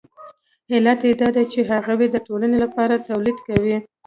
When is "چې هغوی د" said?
1.53-2.17